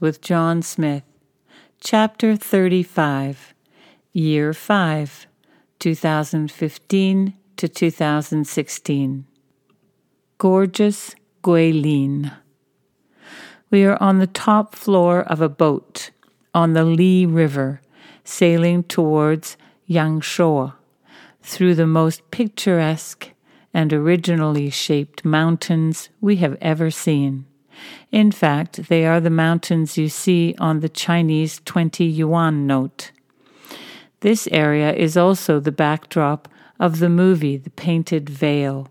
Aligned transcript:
With 0.00 0.22
John 0.22 0.62
Smith, 0.62 1.02
Chapter 1.78 2.34
35, 2.34 3.52
Year 4.14 4.54
5, 4.54 5.26
2015 5.78 7.34
to 7.58 7.68
2016. 7.68 9.26
Gorgeous 10.38 11.14
Guilin. 11.42 12.32
We 13.70 13.84
are 13.84 14.02
on 14.02 14.20
the 14.20 14.26
top 14.26 14.74
floor 14.74 15.20
of 15.20 15.42
a 15.42 15.50
boat 15.50 16.12
on 16.54 16.72
the 16.72 16.84
Li 16.84 17.26
River, 17.26 17.82
sailing 18.24 18.84
towards 18.84 19.58
Yangshuo 19.86 20.72
through 21.42 21.74
the 21.74 21.86
most 21.86 22.30
picturesque 22.30 23.32
and 23.74 23.92
originally 23.92 24.70
shaped 24.70 25.26
mountains 25.26 26.08
we 26.22 26.36
have 26.36 26.56
ever 26.62 26.90
seen. 26.90 27.44
In 28.10 28.30
fact, 28.32 28.88
they 28.88 29.06
are 29.06 29.20
the 29.20 29.30
mountains 29.30 29.96
you 29.96 30.08
see 30.08 30.54
on 30.58 30.80
the 30.80 30.88
Chinese 30.88 31.60
20 31.64 32.04
yuan 32.04 32.66
note. 32.66 33.12
This 34.20 34.48
area 34.52 34.92
is 34.92 35.16
also 35.16 35.60
the 35.60 35.72
backdrop 35.72 36.48
of 36.78 36.98
the 36.98 37.08
movie 37.08 37.56
The 37.56 37.70
Painted 37.70 38.28
Veil 38.28 38.88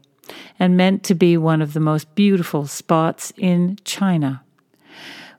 and 0.60 0.78
meant 0.78 1.04
to 1.04 1.16
be 1.16 1.38
one 1.38 1.62
of 1.62 1.74
the 1.74 1.80
most 1.80 2.14
beautiful 2.16 2.68
spots 2.68 3.34
in 3.38 3.78
China. 3.84 4.44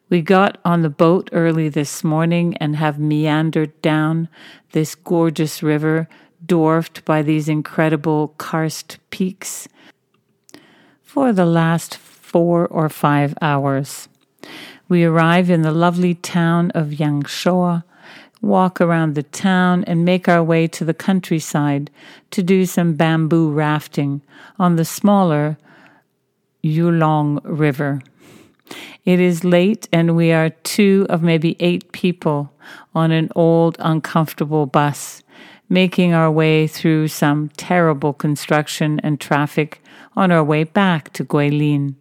We 0.09 0.23
got 0.23 0.59
on 0.65 0.83
the 0.83 0.91
boat 0.91 1.29
early 1.33 1.69
this 1.69 2.03
morning 2.03 2.57
and 2.57 2.75
have 2.77 2.99
meandered 2.99 3.81
down 3.81 4.29
this 4.73 4.97
gorgeous 4.97 5.63
river 5.63 6.09
dwarfed 6.45 7.05
by 7.05 7.23
these 7.23 7.49
incredible 7.49 8.35
karst 8.37 8.99
peaks 9.11 9.69
for 11.03 11.33
the 11.33 11.47
last 11.47 11.97
four 12.31 12.69
or 12.69 12.89
five 12.89 13.35
hours. 13.43 14.09
We 14.89 15.03
arrive 15.05 15.51
in 15.51 15.63
the 15.63 15.73
lovely 15.73 16.15
town 16.15 16.71
of 16.73 16.89
Yangshuo, 16.89 17.83
walk 18.41 18.81
around 18.81 19.15
the 19.15 19.25
town, 19.25 19.83
and 19.85 20.05
make 20.05 20.29
our 20.29 20.43
way 20.43 20.69
to 20.69 20.85
the 20.85 20.95
countryside 20.95 21.91
to 22.31 22.43
do 22.43 22.67
some 22.67 22.95
bamboo 22.95 23.51
rafting 23.51 24.23
on 24.61 24.77
the 24.77 24.85
smaller 24.85 25.59
Yulong 26.63 27.41
River. 27.43 28.01
It 29.05 29.19
is 29.19 29.43
late, 29.43 29.89
and 29.93 30.15
we 30.15 30.31
are 30.31 30.51
two 30.51 31.07
of 31.11 31.25
maybe 31.25 31.57
eight 31.59 31.91
people 31.91 32.53
on 32.95 33.11
an 33.11 33.29
old, 33.35 33.77
uncomfortable 33.81 34.67
bus, 34.67 35.25
making 35.69 36.13
our 36.13 36.31
way 36.31 36.69
through 36.69 37.09
some 37.09 37.49
terrible 37.57 38.13
construction 38.13 39.01
and 39.01 39.19
traffic 39.19 39.83
on 40.15 40.31
our 40.31 40.45
way 40.45 40.63
back 40.63 41.13
to 41.15 41.25
Guilin. 41.25 41.97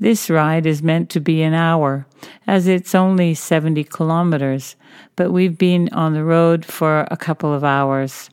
This 0.00 0.30
ride 0.30 0.64
is 0.64 0.82
meant 0.82 1.10
to 1.10 1.20
be 1.20 1.42
an 1.42 1.52
hour, 1.52 2.06
as 2.46 2.66
it's 2.66 2.94
only 2.94 3.34
70 3.34 3.84
kilometers, 3.84 4.74
but 5.14 5.30
we've 5.30 5.58
been 5.58 5.90
on 5.92 6.14
the 6.14 6.24
road 6.24 6.64
for 6.64 7.06
a 7.10 7.18
couple 7.18 7.52
of 7.52 7.62
hours. 7.62 8.30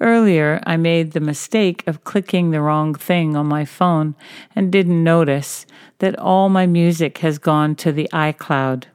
Earlier, 0.00 0.60
I 0.66 0.76
made 0.76 1.12
the 1.12 1.20
mistake 1.20 1.86
of 1.86 2.02
clicking 2.02 2.50
the 2.50 2.60
wrong 2.60 2.96
thing 2.96 3.36
on 3.36 3.46
my 3.46 3.64
phone 3.64 4.16
and 4.56 4.72
didn't 4.72 5.04
notice 5.04 5.66
that 6.00 6.18
all 6.18 6.48
my 6.48 6.66
music 6.66 7.18
has 7.18 7.38
gone 7.38 7.76
to 7.76 7.92
the 7.92 8.08
iCloud. 8.12 8.86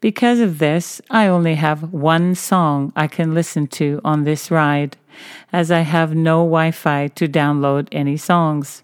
Because 0.00 0.40
of 0.40 0.58
this, 0.58 1.02
I 1.10 1.26
only 1.26 1.56
have 1.56 1.92
one 1.92 2.34
song 2.34 2.90
I 2.96 3.06
can 3.06 3.34
listen 3.34 3.66
to 3.66 4.00
on 4.02 4.24
this 4.24 4.50
ride, 4.50 4.96
as 5.52 5.70
I 5.70 5.80
have 5.80 6.14
no 6.14 6.38
Wi 6.38 6.70
Fi 6.70 7.08
to 7.08 7.28
download 7.28 7.88
any 7.92 8.16
songs. 8.16 8.82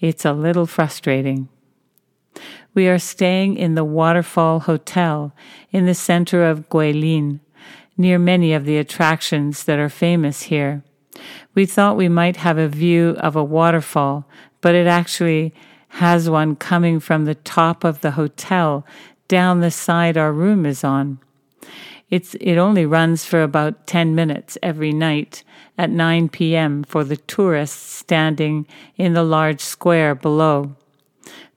It's 0.00 0.24
a 0.24 0.32
little 0.32 0.66
frustrating. 0.66 1.50
We 2.74 2.88
are 2.88 2.98
staying 2.98 3.58
in 3.58 3.74
the 3.74 3.84
Waterfall 3.84 4.60
Hotel 4.60 5.34
in 5.72 5.84
the 5.84 5.94
center 5.94 6.42
of 6.42 6.70
Guilin, 6.70 7.40
near 7.98 8.18
many 8.18 8.54
of 8.54 8.64
the 8.64 8.78
attractions 8.78 9.64
that 9.64 9.78
are 9.78 9.90
famous 9.90 10.44
here. 10.44 10.82
We 11.54 11.66
thought 11.66 11.98
we 11.98 12.08
might 12.08 12.36
have 12.36 12.56
a 12.56 12.68
view 12.68 13.10
of 13.18 13.36
a 13.36 13.44
waterfall, 13.44 14.26
but 14.62 14.74
it 14.74 14.86
actually 14.86 15.52
has 15.88 16.30
one 16.30 16.56
coming 16.56 16.98
from 16.98 17.26
the 17.26 17.34
top 17.34 17.84
of 17.84 18.00
the 18.00 18.12
hotel 18.12 18.86
down 19.28 19.60
the 19.60 19.70
side 19.70 20.16
our 20.16 20.32
room 20.32 20.64
is 20.64 20.82
on. 20.82 21.18
It's, 22.08 22.34
it 22.40 22.56
only 22.56 22.86
runs 22.86 23.26
for 23.26 23.42
about 23.42 23.86
10 23.86 24.14
minutes 24.14 24.56
every 24.62 24.92
night 24.92 25.44
at 25.76 25.90
9 25.90 26.30
p.m. 26.30 26.84
for 26.84 27.04
the 27.04 27.18
tourists 27.18 27.92
standing 27.92 28.66
in 28.96 29.12
the 29.12 29.22
large 29.22 29.60
square 29.60 30.14
below. 30.14 30.74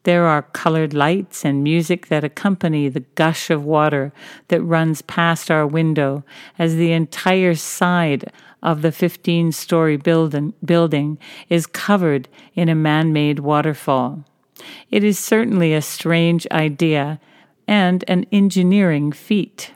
There 0.06 0.28
are 0.28 0.44
colored 0.44 0.94
lights 0.94 1.44
and 1.44 1.64
music 1.64 2.08
that 2.08 2.24
accompany 2.24 2.90
the 2.90 3.06
gush 3.16 3.50
of 3.50 3.66
water 3.66 4.14
that 4.50 4.62
runs 4.62 5.02
past 5.02 5.50
our 5.50 5.66
window 5.66 6.24
as 6.60 6.76
the 6.76 6.92
entire 6.92 7.56
side 7.56 8.32
of 8.62 8.84
the 8.84 8.92
15 8.92 9.52
story 9.52 9.98
building, 9.98 10.54
building 10.64 11.18
is 11.50 11.66
covered 11.66 12.28
in 12.54 12.70
a 12.70 12.76
man 12.76 13.14
made 13.14 13.40
waterfall. 13.40 14.24
It 14.92 15.04
is 15.04 15.18
certainly 15.18 15.74
a 15.74 15.82
strange 15.82 16.46
idea 16.52 17.20
and 17.68 18.06
an 18.08 18.28
engineering 18.32 19.12
feat. 19.12 19.74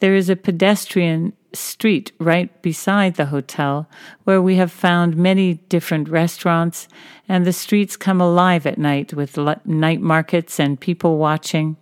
There 0.00 0.14
is 0.14 0.30
a 0.30 0.36
pedestrian 0.36 1.34
street 1.56 2.12
right 2.18 2.62
beside 2.62 3.16
the 3.16 3.26
hotel 3.26 3.88
where 4.24 4.40
we 4.40 4.56
have 4.56 4.70
found 4.70 5.16
many 5.16 5.54
different 5.68 6.08
restaurants, 6.08 6.86
and 7.28 7.44
the 7.44 7.52
streets 7.52 7.96
come 7.96 8.20
alive 8.20 8.66
at 8.66 8.78
night 8.78 9.12
with 9.12 9.36
night 9.64 10.00
markets 10.00 10.60
and 10.60 10.78
people 10.80 11.18
watching. 11.18 11.76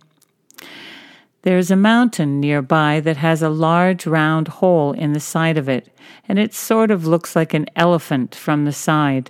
There 1.43 1.59
is 1.59 1.69
a 1.69 1.75
mountain 1.75 2.39
nearby 2.39 3.01
that 3.01 3.17
has 3.17 3.43
a 3.43 3.49
large 3.49 4.07
round 4.07 4.47
hole 4.47 4.93
in 4.93 5.13
the 5.13 5.19
side 5.19 5.59
of 5.59 5.69
it, 5.69 5.89
and 6.27 6.39
it 6.39 6.55
sort 6.55 6.89
of 6.89 7.05
looks 7.05 7.35
like 7.35 7.53
an 7.53 7.67
elephant 7.75 8.33
from 8.33 8.65
the 8.65 8.71
side. 8.71 9.29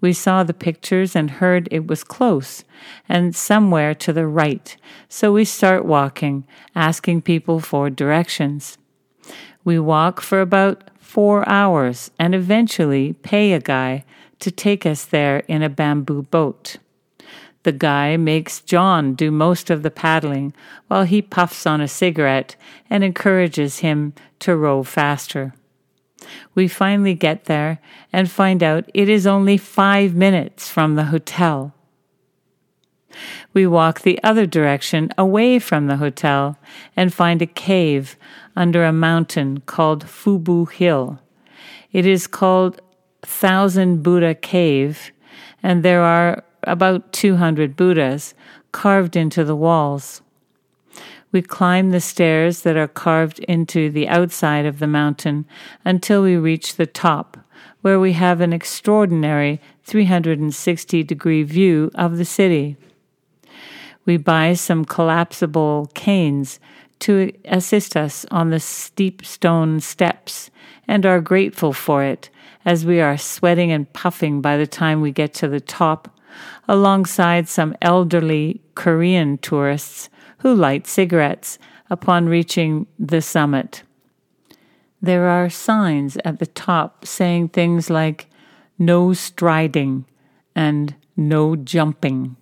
We 0.00 0.12
saw 0.12 0.42
the 0.42 0.52
pictures 0.52 1.14
and 1.14 1.30
heard 1.30 1.68
it 1.70 1.86
was 1.86 2.04
close 2.04 2.64
and 3.08 3.34
somewhere 3.34 3.94
to 3.94 4.12
the 4.12 4.26
right, 4.26 4.76
so 5.08 5.32
we 5.32 5.44
start 5.44 5.84
walking, 5.84 6.44
asking 6.74 7.22
people 7.22 7.60
for 7.60 7.88
directions. 7.88 8.76
We 9.64 9.78
walk 9.78 10.20
for 10.20 10.40
about 10.40 10.90
four 10.98 11.48
hours 11.48 12.10
and 12.18 12.34
eventually 12.34 13.12
pay 13.12 13.52
a 13.52 13.60
guy 13.60 14.04
to 14.40 14.50
take 14.50 14.84
us 14.84 15.04
there 15.04 15.38
in 15.48 15.62
a 15.62 15.68
bamboo 15.68 16.22
boat. 16.22 16.76
The 17.62 17.72
guy 17.72 18.18
makes 18.18 18.60
John 18.60 19.14
do 19.14 19.30
most 19.30 19.70
of 19.70 19.82
the 19.82 19.90
paddling 19.90 20.52
while 20.88 21.04
he 21.04 21.22
puffs 21.22 21.66
on 21.66 21.80
a 21.80 21.88
cigarette 21.88 22.56
and 22.90 23.02
encourages 23.02 23.78
him 23.78 24.12
to 24.40 24.54
row 24.54 24.82
faster. 24.82 25.54
We 26.54 26.68
finally 26.68 27.14
get 27.14 27.44
there 27.44 27.80
and 28.12 28.30
find 28.30 28.62
out 28.62 28.90
it 28.92 29.08
is 29.08 29.26
only 29.26 29.56
five 29.56 30.14
minutes 30.14 30.68
from 30.68 30.94
the 30.94 31.04
hotel. 31.04 31.72
We 33.52 33.66
walk 33.66 34.00
the 34.00 34.22
other 34.22 34.46
direction 34.46 35.10
away 35.16 35.58
from 35.58 35.86
the 35.86 35.96
hotel 35.96 36.58
and 36.96 37.12
find 37.12 37.40
a 37.42 37.46
cave 37.46 38.16
under 38.56 38.84
a 38.84 38.92
mountain 38.92 39.60
called 39.66 40.04
Fubo 40.04 40.70
Hill. 40.70 41.20
It 41.92 42.06
is 42.06 42.26
called 42.26 42.80
Thousand 43.22 44.02
Buddha 44.02 44.34
Cave, 44.34 45.12
and 45.62 45.82
there 45.82 46.02
are 46.02 46.44
about 46.64 47.12
200 47.12 47.76
Buddhas 47.76 48.34
carved 48.72 49.16
into 49.16 49.44
the 49.44 49.56
walls. 49.56 50.22
We 51.34 51.42
climb 51.42 51.90
the 51.90 52.00
stairs 52.00 52.62
that 52.62 52.76
are 52.76 52.86
carved 52.86 53.40
into 53.40 53.90
the 53.90 54.08
outside 54.08 54.66
of 54.66 54.78
the 54.78 54.86
mountain 54.86 55.46
until 55.84 56.22
we 56.22 56.36
reach 56.36 56.76
the 56.76 56.86
top, 56.86 57.36
where 57.80 57.98
we 57.98 58.12
have 58.12 58.40
an 58.40 58.52
extraordinary 58.52 59.60
360 59.82 61.02
degree 61.02 61.42
view 61.42 61.90
of 61.96 62.18
the 62.18 62.24
city. 62.24 62.76
We 64.06 64.16
buy 64.16 64.54
some 64.54 64.84
collapsible 64.84 65.90
canes 65.94 66.60
to 67.00 67.32
assist 67.46 67.96
us 67.96 68.24
on 68.30 68.50
the 68.50 68.60
steep 68.60 69.24
stone 69.24 69.80
steps 69.80 70.50
and 70.86 71.04
are 71.06 71.20
grateful 71.20 71.72
for 71.72 72.04
it 72.04 72.30
as 72.64 72.86
we 72.86 73.00
are 73.00 73.18
sweating 73.18 73.72
and 73.72 73.92
puffing 73.92 74.40
by 74.40 74.56
the 74.56 74.66
time 74.66 75.00
we 75.00 75.12
get 75.12 75.34
to 75.34 75.48
the 75.48 75.60
top, 75.60 76.08
alongside 76.66 77.48
some 77.48 77.76
elderly 77.82 78.60
Korean 78.74 79.38
tourists 79.38 80.08
who 80.38 80.54
light 80.54 80.86
cigarettes 80.86 81.58
upon 81.90 82.26
reaching 82.26 82.86
the 82.98 83.20
summit. 83.20 83.82
There 85.00 85.28
are 85.28 85.50
signs 85.50 86.16
at 86.24 86.38
the 86.38 86.46
top 86.46 87.06
saying 87.06 87.50
things 87.50 87.90
like 87.90 88.26
no 88.78 89.12
striding 89.12 90.06
and 90.56 90.94
no 91.16 91.56
jumping. 91.56 92.36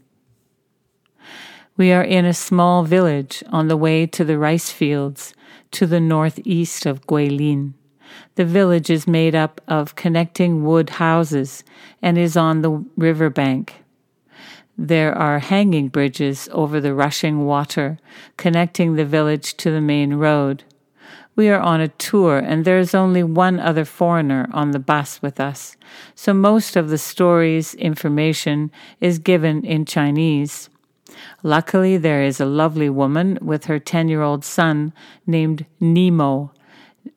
We 1.77 1.91
are 1.93 2.05
in 2.05 2.27
a 2.27 2.35
small 2.35 2.85
village 2.85 3.43
on 3.49 3.69
the 3.69 3.79
way 3.79 4.07
to 4.07 4.25
the 4.25 4.37
rice 4.37 4.71
fields 4.71 5.33
to 5.71 5.87
the 5.87 6.01
northeast 6.01 6.85
of 6.85 7.07
Guilin. 7.07 7.73
The 8.35 8.45
village 8.45 8.91
is 8.91 9.07
made 9.07 9.35
up 9.35 9.61
of 9.67 9.97
connecting 9.97 10.65
wood 10.65 10.91
houses 10.91 11.65
and 12.03 12.19
is 12.19 12.37
on 12.37 12.61
the 12.61 12.85
river 12.97 13.31
bank. 13.31 13.83
There 14.77 15.17
are 15.17 15.39
hanging 15.39 15.89
bridges 15.89 16.47
over 16.53 16.79
the 16.79 16.95
rushing 16.95 17.47
water, 17.47 17.99
connecting 18.37 18.97
the 18.97 19.07
village 19.07 19.57
to 19.59 19.71
the 19.71 19.81
main 19.81 20.15
road. 20.15 20.65
We 21.37 21.49
are 21.49 21.61
on 21.61 21.81
a 21.81 21.89
tour, 21.89 22.39
and 22.39 22.67
there 22.67 22.79
is 22.79 22.95
only 22.95 23.23
one 23.23 23.59
other 23.59 23.87
foreigner 23.87 24.51
on 24.53 24.73
the 24.73 24.79
bus 24.79 25.23
with 25.23 25.41
us, 25.41 25.77
so 26.15 26.35
most 26.35 26.77
of 26.77 26.91
the 26.91 26.99
story's 26.99 27.75
information 27.75 28.71
is 29.01 29.19
given 29.19 29.65
in 29.65 29.87
Chinese. 29.87 30.69
Luckily, 31.43 31.97
there 31.97 32.23
is 32.23 32.41
a 32.41 32.47
lovely 32.47 32.89
woman 32.89 33.39
with 33.41 33.65
her 33.67 33.79
10 33.79 34.09
year 34.09 34.23
old 34.23 34.45
son 34.45 34.93
named 35.27 35.67
Nemo 35.81 36.53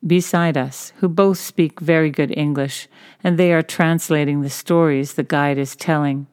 beside 0.06 0.56
us, 0.56 0.92
who 0.96 1.08
both 1.08 1.38
speak 1.38 1.80
very 1.80 2.10
good 2.10 2.36
English, 2.36 2.88
and 3.22 3.38
they 3.38 3.52
are 3.52 3.62
translating 3.62 4.40
the 4.40 4.50
stories 4.50 5.14
the 5.14 5.22
guide 5.22 5.58
is 5.58 5.76
telling. 5.76 6.26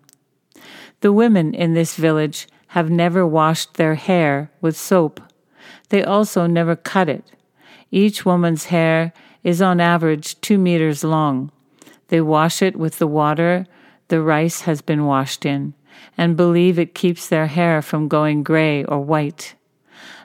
The 1.01 1.13
women 1.13 1.53
in 1.53 1.73
this 1.73 1.95
village 1.95 2.47
have 2.67 2.89
never 2.89 3.27
washed 3.27 3.75
their 3.75 3.95
hair 3.95 4.51
with 4.61 4.77
soap. 4.77 5.21
They 5.89 6.03
also 6.03 6.47
never 6.47 6.75
cut 6.75 7.09
it. 7.09 7.25
Each 7.91 8.25
woman's 8.25 8.65
hair 8.65 9.13
is 9.43 9.61
on 9.61 9.79
average 9.79 10.39
two 10.41 10.57
meters 10.57 11.03
long. 11.03 11.51
They 12.07 12.21
wash 12.21 12.61
it 12.61 12.75
with 12.75 12.97
the 12.97 13.07
water 13.07 13.67
the 14.07 14.21
rice 14.21 14.61
has 14.61 14.81
been 14.81 15.05
washed 15.05 15.45
in 15.45 15.73
and 16.17 16.37
believe 16.37 16.77
it 16.77 16.95
keeps 16.95 17.27
their 17.27 17.47
hair 17.47 17.81
from 17.81 18.07
going 18.07 18.43
gray 18.43 18.83
or 18.85 18.99
white. 18.99 19.55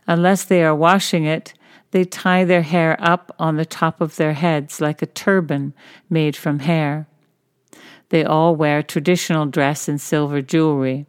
Unless 0.06 0.44
they 0.44 0.62
are 0.62 0.74
washing 0.74 1.24
it, 1.24 1.54
they 1.90 2.04
tie 2.04 2.44
their 2.44 2.62
hair 2.62 2.96
up 2.98 3.34
on 3.38 3.56
the 3.56 3.66
top 3.66 4.00
of 4.00 4.16
their 4.16 4.34
heads 4.34 4.80
like 4.80 5.00
a 5.00 5.06
turban 5.06 5.74
made 6.10 6.36
from 6.36 6.60
hair. 6.60 7.06
They 8.10 8.24
all 8.24 8.56
wear 8.56 8.82
traditional 8.82 9.46
dress 9.46 9.88
and 9.88 10.00
silver 10.00 10.42
jewelry. 10.42 11.06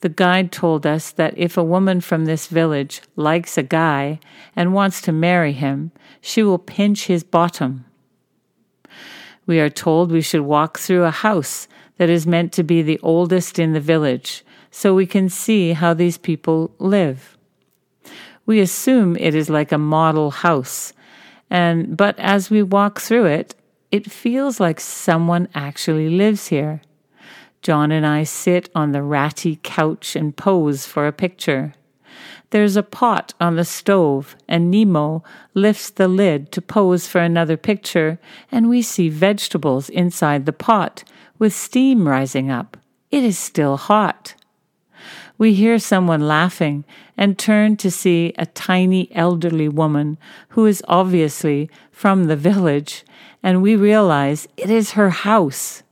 The 0.00 0.08
guide 0.08 0.52
told 0.52 0.86
us 0.86 1.10
that 1.12 1.34
if 1.36 1.56
a 1.56 1.64
woman 1.64 2.00
from 2.00 2.24
this 2.24 2.46
village 2.46 3.02
likes 3.16 3.58
a 3.58 3.62
guy 3.62 4.20
and 4.54 4.74
wants 4.74 5.00
to 5.02 5.12
marry 5.12 5.52
him, 5.52 5.92
she 6.20 6.42
will 6.42 6.58
pinch 6.58 7.06
his 7.06 7.24
bottom. 7.24 7.84
We 9.46 9.60
are 9.60 9.70
told 9.70 10.10
we 10.10 10.20
should 10.20 10.42
walk 10.42 10.78
through 10.78 11.04
a 11.04 11.10
house 11.10 11.68
that 11.98 12.10
is 12.10 12.26
meant 12.26 12.52
to 12.52 12.62
be 12.62 12.82
the 12.82 13.00
oldest 13.02 13.58
in 13.58 13.72
the 13.72 13.80
village 13.80 14.44
so 14.70 14.94
we 14.94 15.06
can 15.06 15.28
see 15.28 15.72
how 15.72 15.94
these 15.94 16.18
people 16.18 16.70
live. 16.78 17.36
We 18.44 18.60
assume 18.60 19.16
it 19.16 19.34
is 19.34 19.50
like 19.50 19.72
a 19.72 19.78
model 19.78 20.30
house, 20.30 20.92
and 21.50 21.96
but 21.96 22.18
as 22.18 22.50
we 22.50 22.62
walk 22.62 23.00
through 23.00 23.26
it, 23.26 23.54
it 23.90 24.10
feels 24.10 24.60
like 24.60 24.80
someone 24.80 25.48
actually 25.54 26.10
lives 26.10 26.48
here. 26.48 26.82
John 27.62 27.90
and 27.90 28.06
I 28.06 28.24
sit 28.24 28.68
on 28.74 28.92
the 28.92 29.02
ratty 29.02 29.58
couch 29.62 30.14
and 30.14 30.36
pose 30.36 30.86
for 30.86 31.06
a 31.06 31.12
picture. 31.12 31.74
There's 32.50 32.76
a 32.76 32.82
pot 32.82 33.34
on 33.40 33.56
the 33.56 33.64
stove, 33.64 34.36
and 34.48 34.70
Nemo 34.70 35.22
lifts 35.54 35.90
the 35.90 36.08
lid 36.08 36.52
to 36.52 36.62
pose 36.62 37.06
for 37.06 37.20
another 37.20 37.56
picture, 37.56 38.18
and 38.50 38.68
we 38.68 38.82
see 38.82 39.08
vegetables 39.08 39.88
inside 39.88 40.46
the 40.46 40.52
pot 40.52 41.04
with 41.38 41.52
steam 41.52 42.06
rising 42.08 42.50
up. 42.50 42.76
It 43.10 43.24
is 43.24 43.38
still 43.38 43.76
hot. 43.76 44.34
We 45.38 45.54
hear 45.54 45.78
someone 45.78 46.26
laughing 46.26 46.84
and 47.16 47.38
turn 47.38 47.76
to 47.78 47.90
see 47.90 48.32
a 48.38 48.46
tiny 48.46 49.14
elderly 49.14 49.68
woman 49.68 50.18
who 50.50 50.64
is 50.66 50.82
obviously 50.88 51.68
from 51.90 52.24
the 52.24 52.36
village 52.36 53.04
and 53.42 53.62
we 53.62 53.76
realize 53.76 54.48
it 54.56 54.70
is 54.70 54.92
her 54.92 55.10
house. 55.10 55.82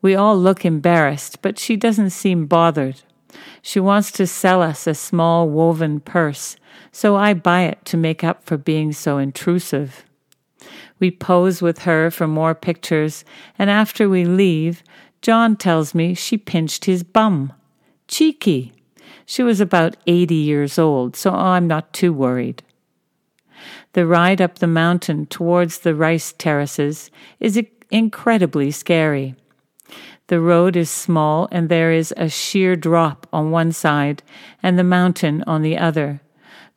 We 0.00 0.14
all 0.14 0.38
look 0.38 0.64
embarrassed, 0.64 1.42
but 1.42 1.58
she 1.58 1.76
doesn't 1.76 2.10
seem 2.10 2.46
bothered. 2.46 3.02
She 3.62 3.80
wants 3.80 4.10
to 4.12 4.26
sell 4.26 4.62
us 4.62 4.86
a 4.86 4.94
small 4.94 5.48
woven 5.48 6.00
purse, 6.00 6.56
so 6.92 7.16
I 7.16 7.34
buy 7.34 7.62
it 7.62 7.84
to 7.86 7.96
make 7.96 8.24
up 8.24 8.44
for 8.44 8.56
being 8.56 8.92
so 8.92 9.18
intrusive. 9.18 10.04
We 10.98 11.10
pose 11.10 11.62
with 11.62 11.80
her 11.80 12.10
for 12.10 12.26
more 12.26 12.54
pictures, 12.54 13.24
and 13.58 13.70
after 13.70 14.08
we 14.08 14.24
leave, 14.24 14.82
John 15.22 15.56
tells 15.56 15.94
me 15.94 16.14
she 16.14 16.36
pinched 16.36 16.84
his 16.86 17.02
bum. 17.02 17.52
Cheeky! 18.08 18.72
She 19.26 19.42
was 19.42 19.60
about 19.60 19.96
80 20.06 20.34
years 20.34 20.78
old, 20.78 21.14
so 21.14 21.32
I'm 21.32 21.66
not 21.66 21.92
too 21.92 22.12
worried. 22.12 22.62
The 23.92 24.06
ride 24.06 24.40
up 24.40 24.58
the 24.58 24.66
mountain 24.66 25.26
towards 25.26 25.80
the 25.80 25.94
rice 25.94 26.32
terraces 26.32 27.10
is 27.40 27.60
incredibly 27.90 28.70
scary. 28.70 29.34
The 30.28 30.40
road 30.40 30.76
is 30.76 30.90
small 30.90 31.48
and 31.50 31.68
there 31.68 31.92
is 31.92 32.12
a 32.16 32.28
sheer 32.28 32.76
drop 32.76 33.26
on 33.32 33.50
one 33.50 33.72
side 33.72 34.22
and 34.62 34.78
the 34.78 34.84
mountain 34.84 35.42
on 35.46 35.62
the 35.62 35.78
other. 35.78 36.20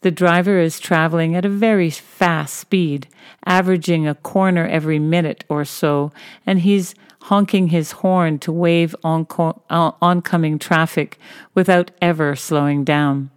The 0.02 0.12
driver 0.12 0.60
is 0.60 0.80
traveling 0.80 1.36
at 1.36 1.46
a 1.46 1.50
very 1.50 1.90
fast 1.90 2.56
speed, 2.56 3.08
averaging 3.46 4.08
a 4.08 4.16
corner 4.16 4.66
every 4.66 4.98
minute 4.98 5.44
or 5.48 5.64
so, 5.64 6.12
and 6.46 6.62
he's 6.62 6.96
honking 7.24 7.68
his 7.68 7.92
horn 7.92 8.40
to 8.40 8.52
wave 8.52 8.96
oncoming 9.04 10.58
traffic 10.58 11.20
without 11.54 11.92
ever 12.02 12.36
slowing 12.36 12.84
down. 12.84 13.30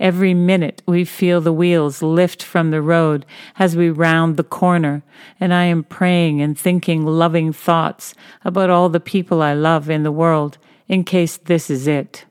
Every 0.00 0.34
minute 0.34 0.82
we 0.86 1.04
feel 1.04 1.40
the 1.40 1.52
wheels 1.52 2.02
lift 2.02 2.42
from 2.42 2.70
the 2.70 2.82
road 2.82 3.26
as 3.58 3.76
we 3.76 3.90
round 3.90 4.36
the 4.36 4.44
corner, 4.44 5.02
and 5.40 5.52
I 5.52 5.64
am 5.64 5.84
praying 5.84 6.40
and 6.40 6.58
thinking 6.58 7.04
loving 7.04 7.52
thoughts 7.52 8.14
about 8.44 8.70
all 8.70 8.88
the 8.88 9.00
people 9.00 9.42
I 9.42 9.54
love 9.54 9.90
in 9.90 10.02
the 10.02 10.12
world 10.12 10.58
in 10.88 11.04
case 11.04 11.36
this 11.36 11.70
is 11.70 11.86
it. 11.86 12.24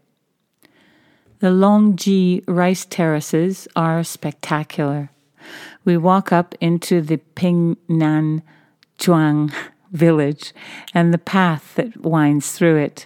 The 1.39 1.47
Longji 1.47 2.43
rice 2.47 2.85
terraces 2.85 3.67
are 3.75 4.03
spectacular. 4.03 5.11
We 5.85 5.95
walk 5.95 6.31
up 6.31 6.55
into 6.59 7.01
the 7.01 7.17
Ping'an 7.17 8.41
Zhuang 8.97 9.53
village 9.91 10.53
and 10.93 11.13
the 11.13 11.17
path 11.17 11.75
that 11.75 12.01
winds 12.01 12.51
through 12.51 12.77
it 12.77 13.05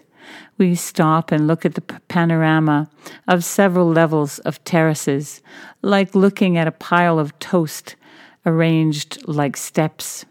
we 0.62 0.76
stop 0.76 1.32
and 1.32 1.48
look 1.48 1.66
at 1.66 1.74
the 1.74 1.82
panorama 2.08 2.88
of 3.28 3.44
several 3.44 3.92
levels 3.92 4.38
of 4.40 4.64
terraces, 4.64 5.42
like 5.82 6.14
looking 6.14 6.56
at 6.56 6.68
a 6.68 6.72
pile 6.72 7.18
of 7.18 7.38
toast 7.40 7.96
arranged 8.46 9.28
like 9.28 9.58
steps. 9.58 10.24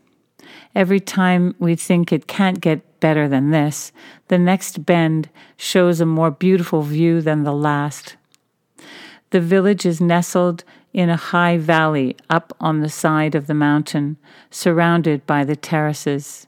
Every 0.72 1.00
time 1.00 1.56
we 1.58 1.74
think 1.74 2.12
it 2.12 2.28
can't 2.28 2.60
get 2.60 3.00
better 3.00 3.26
than 3.26 3.50
this, 3.50 3.90
the 4.28 4.38
next 4.38 4.86
bend 4.86 5.28
shows 5.56 6.00
a 6.00 6.06
more 6.06 6.30
beautiful 6.30 6.82
view 6.82 7.20
than 7.20 7.42
the 7.42 7.52
last. 7.52 8.14
The 9.30 9.40
village 9.40 9.84
is 9.84 10.00
nestled 10.00 10.62
in 10.92 11.10
a 11.10 11.16
high 11.16 11.58
valley 11.58 12.16
up 12.28 12.52
on 12.60 12.82
the 12.82 12.88
side 12.88 13.34
of 13.34 13.48
the 13.48 13.54
mountain, 13.54 14.16
surrounded 14.48 15.26
by 15.26 15.42
the 15.42 15.56
terraces. 15.56 16.46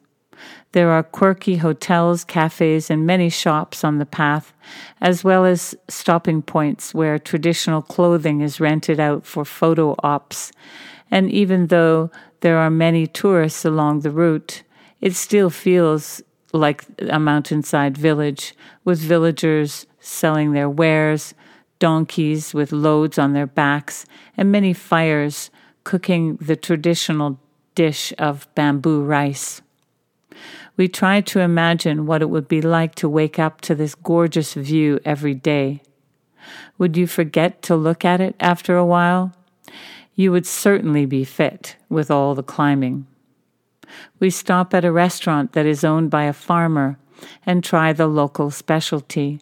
There 0.72 0.90
are 0.90 1.02
quirky 1.02 1.56
hotels, 1.56 2.25
cafes, 2.25 2.90
and 2.90 3.06
many 3.06 3.28
shops 3.28 3.84
on 3.84 3.99
the 3.99 4.06
path, 4.06 4.54
as 5.00 5.22
well 5.22 5.44
as 5.44 5.75
stopping 5.88 6.42
points 6.42 6.94
where 6.94 7.18
traditional 7.18 7.82
clothing 7.82 8.40
is 8.40 8.61
rented 8.61 8.99
out 8.99 9.26
for 9.26 9.44
photo 9.44 9.94
ops. 10.02 10.50
And 11.11 11.30
even 11.30 11.66
though 11.66 12.11
there 12.40 12.56
are 12.56 12.70
many 12.70 13.06
tourists 13.06 13.64
along 13.64 14.00
the 14.00 14.11
route, 14.11 14.62
it 15.00 15.14
still 15.14 15.50
feels 15.50 16.22
like 16.52 16.84
a 17.11 17.18
mountainside 17.18 17.99
village 17.99 18.54
with 18.84 18.99
villagers 18.99 19.87
selling 20.00 20.52
their 20.52 20.68
wares, 20.68 21.34
donkeys 21.78 22.54
with 22.54 22.72
loads 22.72 23.18
on 23.18 23.32
their 23.32 23.46
backs, 23.46 24.06
and 24.37 24.52
many 24.52 24.72
fires 24.72 25.50
cooking 25.84 26.37
the 26.37 26.56
traditional 26.56 27.38
dish 27.75 28.12
of 28.18 28.46
bamboo 28.54 29.02
rice. 29.02 29.62
We 30.77 30.89
try 30.89 31.21
to 31.21 31.41
imagine 31.41 32.07
what 32.07 32.23
it 32.23 32.31
would 32.31 32.49
be 32.49 32.62
like 32.62 32.95
to 32.97 33.09
wake 33.09 33.39
up 33.39 33.61
to 33.62 33.75
this 33.75 33.95
gorgeous 33.95 34.55
view 34.55 34.99
every 35.05 35.35
day. 35.35 35.83
Would 36.79 36.97
you 36.97 37.07
forget 37.07 37.62
to 37.62 37.77
look 37.77 38.05
at 38.05 38.21
it 38.21 38.35
after 38.41 38.77
a 38.77 38.87
while? 38.87 39.33
You 40.15 40.33
would 40.33 40.47
certainly 40.47 41.07
be 41.07 41.25
fit 41.25 41.77
with 41.89 42.11
all 42.11 42.35
the 42.35 42.43
climbing. 42.43 43.07
We 44.19 44.31
stop 44.31 44.75
at 44.75 44.85
a 44.85 44.93
restaurant 44.93 45.53
that 45.53 45.67
is 45.67 45.85
owned 45.85 46.11
by 46.11 46.25
a 46.25 46.33
farmer 46.33 46.99
and 47.45 47.62
try 47.62 47.93
the 47.93 48.07
local 48.07 48.51
specialty. 48.51 49.41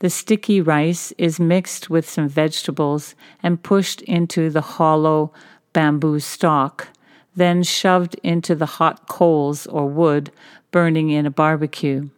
The 0.00 0.10
sticky 0.10 0.60
rice 0.60 1.12
is 1.16 1.40
mixed 1.40 1.88
with 1.88 2.08
some 2.08 2.28
vegetables 2.28 3.14
and 3.42 3.62
pushed 3.62 4.02
into 4.02 4.50
the 4.50 4.60
hollow 4.60 5.32
bamboo 5.72 6.20
stalk, 6.20 6.88
then 7.36 7.62
shoved 7.62 8.14
into 8.22 8.54
the 8.54 8.66
hot 8.66 9.08
coals 9.08 9.66
or 9.66 9.86
wood 9.86 10.30
burning 10.70 11.10
in 11.10 11.26
a 11.26 11.30
barbecue. 11.30 12.08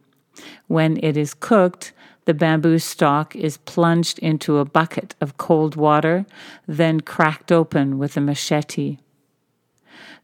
When 0.67 0.99
it 1.03 1.17
is 1.17 1.35
cooked, 1.35 1.93
the 2.27 2.35
bamboo 2.35 2.79
stalk 2.79 3.37
is 3.37 3.57
plunged 3.57 4.19
into 4.19 4.59
a 4.59 4.65
bucket 4.65 5.15
of 5.21 5.37
cold 5.37 5.77
water, 5.77 6.27
then 6.67 7.01
cracked 7.01 7.53
open 7.53 7.99
with 7.99 8.17
a 8.17 8.21
machete. 8.21 8.99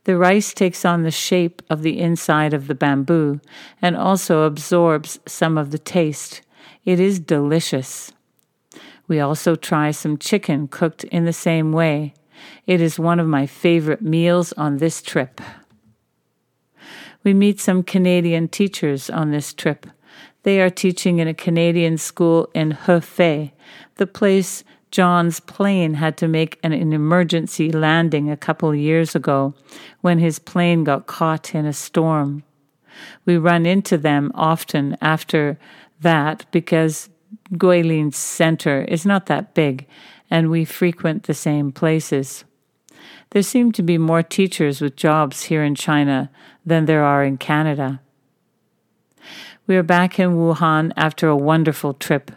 The 0.04 0.16
rice 0.16 0.52
takes 0.52 0.84
on 0.84 1.04
the 1.04 1.12
shape 1.12 1.62
of 1.70 1.82
the 1.82 2.00
inside 2.00 2.52
of 2.52 2.66
the 2.66 2.74
bamboo 2.74 3.40
and 3.80 3.96
also 3.96 4.42
absorbs 4.42 5.20
some 5.26 5.56
of 5.56 5.70
the 5.70 5.78
taste, 5.78 6.42
It 6.84 6.98
is 6.98 7.20
delicious. 7.20 8.12
We 9.06 9.20
also 9.20 9.54
try 9.54 9.92
some 9.92 10.18
chicken 10.18 10.66
cooked 10.66 11.04
in 11.04 11.24
the 11.24 11.32
same 11.32 11.70
way. 11.72 12.14
It 12.66 12.80
is 12.80 12.98
one 12.98 13.20
of 13.20 13.26
my 13.26 13.46
favorite 13.46 14.02
meals 14.02 14.52
on 14.54 14.78
this 14.78 15.02
trip. 15.02 15.40
We 17.24 17.34
meet 17.34 17.60
some 17.60 17.82
Canadian 17.82 18.48
teachers 18.48 19.08
on 19.08 19.30
this 19.30 19.52
trip. 19.52 19.86
They 20.42 20.60
are 20.60 20.70
teaching 20.70 21.18
in 21.18 21.28
a 21.28 21.34
Canadian 21.34 21.98
school 21.98 22.48
in 22.54 22.72
Hefei, 22.72 23.52
the 23.96 24.06
place 24.06 24.64
John's 24.90 25.40
plane 25.40 25.94
had 25.94 26.18
to 26.18 26.28
make 26.28 26.58
an, 26.62 26.72
an 26.72 26.92
emergency 26.92 27.72
landing 27.72 28.30
a 28.30 28.36
couple 28.36 28.74
years 28.74 29.14
ago 29.14 29.54
when 30.02 30.18
his 30.18 30.38
plane 30.38 30.84
got 30.84 31.06
caught 31.06 31.54
in 31.54 31.64
a 31.64 31.72
storm. 31.72 32.44
We 33.24 33.38
run 33.38 33.64
into 33.64 33.96
them 33.96 34.30
often 34.34 34.98
after 35.00 35.58
that 36.00 36.44
because 36.50 37.08
Guilin 37.54 38.12
Center 38.12 38.82
is 38.82 39.06
not 39.06 39.26
that 39.26 39.54
big 39.54 39.86
and 40.32 40.50
we 40.50 40.64
frequent 40.64 41.24
the 41.24 41.34
same 41.34 41.70
places. 41.70 42.44
There 43.32 43.42
seem 43.42 43.70
to 43.72 43.82
be 43.82 43.98
more 43.98 44.22
teachers 44.22 44.80
with 44.80 44.96
jobs 44.96 45.42
here 45.42 45.62
in 45.62 45.74
China 45.74 46.30
than 46.64 46.86
there 46.86 47.04
are 47.04 47.22
in 47.22 47.36
Canada. 47.36 48.00
We 49.66 49.76
are 49.76 49.82
back 49.82 50.18
in 50.18 50.30
Wuhan 50.30 50.90
after 50.96 51.28
a 51.28 51.36
wonderful 51.36 51.92
trip. 51.92 52.30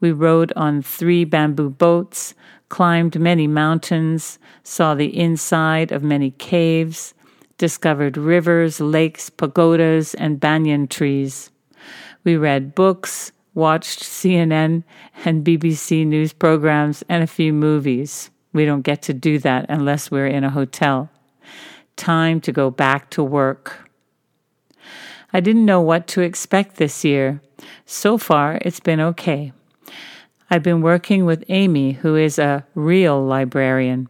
We 0.00 0.10
rode 0.10 0.52
on 0.56 0.82
three 0.82 1.24
bamboo 1.24 1.70
boats, 1.70 2.34
climbed 2.68 3.16
many 3.16 3.46
mountains, 3.46 4.40
saw 4.64 4.96
the 4.96 5.16
inside 5.16 5.92
of 5.92 6.02
many 6.02 6.32
caves, 6.32 7.14
discovered 7.58 8.16
rivers, 8.16 8.80
lakes, 8.80 9.30
pagodas, 9.30 10.14
and 10.14 10.40
banyan 10.40 10.88
trees. 10.88 11.52
We 12.24 12.36
read 12.36 12.74
books, 12.74 13.30
watched 13.56 14.04
CNN 14.04 14.84
and 15.24 15.44
BBC 15.44 16.06
news 16.06 16.32
programs, 16.32 17.02
and 17.08 17.24
a 17.24 17.26
few 17.26 17.52
movies. 17.52 18.30
We 18.52 18.64
don't 18.64 18.82
get 18.82 19.02
to 19.02 19.14
do 19.14 19.38
that 19.40 19.66
unless 19.68 20.10
we're 20.10 20.28
in 20.28 20.44
a 20.44 20.50
hotel. 20.50 21.10
Time 21.96 22.40
to 22.42 22.52
go 22.52 22.70
back 22.70 23.10
to 23.10 23.24
work. 23.24 23.90
I 25.32 25.40
didn't 25.40 25.64
know 25.64 25.80
what 25.80 26.06
to 26.08 26.20
expect 26.20 26.76
this 26.76 27.04
year. 27.04 27.40
So 27.86 28.18
far, 28.18 28.58
it's 28.60 28.80
been 28.80 29.00
okay. 29.00 29.52
I've 30.50 30.62
been 30.62 30.82
working 30.82 31.24
with 31.24 31.42
Amy, 31.48 31.92
who 31.92 32.14
is 32.14 32.38
a 32.38 32.64
real 32.74 33.24
librarian. 33.24 34.08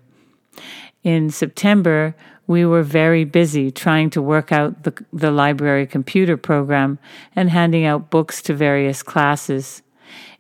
In 1.03 1.31
September, 1.31 2.17
we 2.47 2.65
were 2.65 2.83
very 2.83 3.25
busy 3.25 3.71
trying 3.71 4.11
to 4.11 4.23
work 4.23 4.53
out 4.53 4.85
the, 4.85 5.05
the 5.13 5.31
library 5.31 5.87
computer 5.87 6.37
program 6.37 6.99
and 7.35 7.51
handing 7.51 7.85
out 7.85 8.11
books 8.11 8.41
to 8.43 8.55
various 8.55 9.03
classes. 9.03 9.83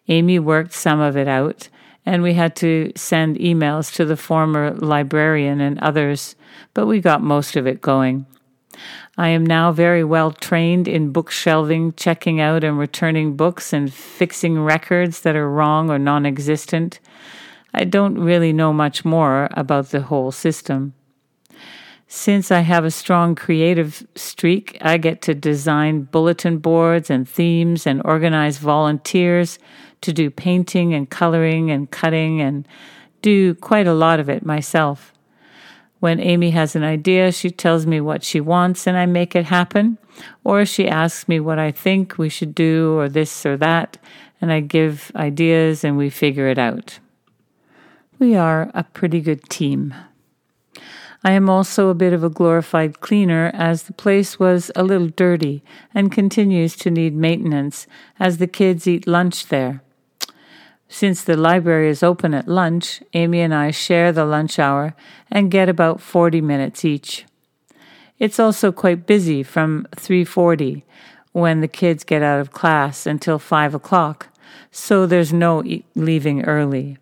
Amy 0.08 0.38
worked 0.38 0.72
some 0.72 1.00
of 1.00 1.16
it 1.16 1.26
out, 1.26 1.68
and 2.04 2.22
we 2.22 2.34
had 2.34 2.54
to 2.56 2.92
send 2.94 3.36
emails 3.36 3.92
to 3.94 4.04
the 4.04 4.16
former 4.16 4.72
librarian 4.74 5.60
and 5.60 5.78
others, 5.80 6.36
but 6.74 6.86
we 6.86 7.00
got 7.00 7.22
most 7.22 7.56
of 7.56 7.66
it 7.66 7.80
going. 7.80 8.24
I 9.18 9.28
am 9.28 9.44
now 9.44 9.72
very 9.72 10.04
well 10.04 10.30
trained 10.30 10.86
in 10.86 11.10
book 11.10 11.30
shelving, 11.30 11.94
checking 11.94 12.40
out 12.40 12.62
and 12.62 12.78
returning 12.78 13.34
books, 13.34 13.72
and 13.72 13.92
fixing 13.92 14.60
records 14.62 15.22
that 15.22 15.34
are 15.34 15.50
wrong 15.50 15.90
or 15.90 15.98
non 15.98 16.26
existent. 16.26 17.00
I 17.72 17.84
don't 17.84 18.18
really 18.18 18.52
know 18.52 18.72
much 18.72 19.04
more 19.04 19.48
about 19.52 19.90
the 19.90 20.02
whole 20.02 20.30
system. 20.30 20.94
Since 22.08 22.52
I 22.52 22.60
have 22.60 22.84
a 22.84 22.90
strong 22.90 23.34
creative 23.34 24.06
streak, 24.14 24.78
I 24.80 24.96
get 24.96 25.22
to 25.22 25.34
design 25.34 26.02
bulletin 26.02 26.58
boards 26.58 27.10
and 27.10 27.28
themes 27.28 27.84
and 27.84 28.00
organize 28.04 28.58
volunteers 28.58 29.58
to 30.02 30.12
do 30.12 30.30
painting 30.30 30.94
and 30.94 31.10
coloring 31.10 31.70
and 31.70 31.90
cutting 31.90 32.40
and 32.40 32.66
do 33.22 33.54
quite 33.56 33.88
a 33.88 33.94
lot 33.94 34.20
of 34.20 34.28
it 34.28 34.46
myself. 34.46 35.12
When 35.98 36.20
Amy 36.20 36.50
has 36.50 36.76
an 36.76 36.84
idea, 36.84 37.32
she 37.32 37.50
tells 37.50 37.86
me 37.86 38.00
what 38.00 38.22
she 38.22 38.40
wants 38.40 38.86
and 38.86 38.96
I 38.96 39.06
make 39.06 39.34
it 39.34 39.46
happen, 39.46 39.98
or 40.44 40.64
she 40.64 40.86
asks 40.86 41.26
me 41.26 41.40
what 41.40 41.58
I 41.58 41.72
think 41.72 42.18
we 42.18 42.28
should 42.28 42.54
do 42.54 42.96
or 42.96 43.08
this 43.08 43.44
or 43.44 43.56
that, 43.56 43.98
and 44.40 44.52
I 44.52 44.60
give 44.60 45.10
ideas 45.16 45.82
and 45.82 45.96
we 45.96 46.10
figure 46.10 46.46
it 46.46 46.58
out. 46.58 47.00
We 48.20 48.36
are 48.36 48.70
a 48.74 48.84
pretty 48.84 49.20
good 49.20 49.48
team. 49.48 49.92
I 51.26 51.32
am 51.32 51.50
also 51.50 51.88
a 51.88 51.94
bit 51.94 52.12
of 52.12 52.22
a 52.22 52.30
glorified 52.30 53.00
cleaner, 53.00 53.50
as 53.52 53.82
the 53.82 53.92
place 53.92 54.38
was 54.38 54.70
a 54.76 54.84
little 54.84 55.08
dirty 55.08 55.64
and 55.92 56.12
continues 56.12 56.76
to 56.76 56.88
need 56.88 57.16
maintenance, 57.16 57.88
as 58.20 58.38
the 58.38 58.46
kids 58.46 58.86
eat 58.86 59.08
lunch 59.08 59.48
there. 59.48 59.82
Since 60.88 61.24
the 61.24 61.36
library 61.36 61.88
is 61.88 62.04
open 62.04 62.32
at 62.32 62.46
lunch, 62.46 63.02
Amy 63.12 63.40
and 63.40 63.52
I 63.52 63.72
share 63.72 64.12
the 64.12 64.24
lunch 64.24 64.60
hour 64.60 64.94
and 65.28 65.50
get 65.50 65.68
about 65.68 66.00
40 66.00 66.40
minutes 66.42 66.84
each. 66.84 67.24
It's 68.20 68.38
also 68.38 68.70
quite 68.70 69.04
busy 69.04 69.42
from 69.42 69.88
3:40 69.96 70.84
when 71.32 71.60
the 71.60 71.66
kids 71.82 72.04
get 72.04 72.22
out 72.22 72.38
of 72.38 72.52
class 72.52 73.04
until 73.04 73.40
5 73.40 73.74
o'clock, 73.74 74.28
so 74.70 75.06
there's 75.06 75.32
no 75.32 75.64
e- 75.64 75.82
leaving 75.96 76.44
early. 76.44 76.98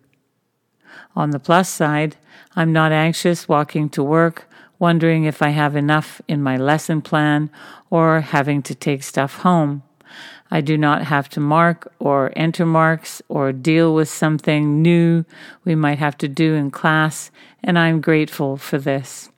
On 1.15 1.29
the 1.29 1.39
plus 1.39 1.69
side, 1.69 2.17
I'm 2.55 2.73
not 2.73 2.91
anxious 2.91 3.47
walking 3.47 3.89
to 3.89 4.03
work, 4.03 4.49
wondering 4.79 5.23
if 5.23 5.41
I 5.41 5.49
have 5.49 5.75
enough 5.75 6.21
in 6.27 6.43
my 6.43 6.57
lesson 6.57 7.01
plan 7.01 7.49
or 7.89 8.21
having 8.21 8.61
to 8.63 8.75
take 8.75 9.03
stuff 9.03 9.37
home. 9.37 9.83
I 10.51 10.61
do 10.61 10.77
not 10.77 11.03
have 11.03 11.29
to 11.29 11.39
mark 11.39 11.91
or 11.99 12.31
enter 12.35 12.65
marks 12.65 13.21
or 13.29 13.51
deal 13.51 13.95
with 13.95 14.09
something 14.09 14.81
new 14.81 15.25
we 15.63 15.75
might 15.75 15.99
have 15.99 16.17
to 16.19 16.27
do 16.27 16.53
in 16.53 16.71
class, 16.71 17.31
and 17.63 17.79
I'm 17.79 18.01
grateful 18.01 18.57
for 18.57 18.77
this. 18.77 19.29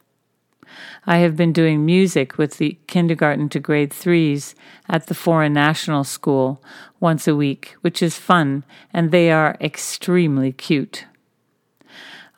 I 1.06 1.18
have 1.18 1.38
been 1.38 1.54
doing 1.54 1.86
music 1.86 2.38
with 2.38 2.58
the 2.58 2.78
kindergarten 2.88 3.50
to 3.50 3.60
grade 3.60 3.94
threes 3.94 4.54
at 4.90 5.08
the 5.08 5.16
Foreign 5.16 5.54
National 5.54 6.04
School 6.04 6.62
once 7.00 7.28
a 7.28 7.36
week, 7.36 7.76
which 7.82 8.04
is 8.04 8.18
fun, 8.18 8.64
and 8.94 9.12
they 9.12 9.32
are 9.32 9.58
extremely 9.62 10.52
cute. 10.52 11.06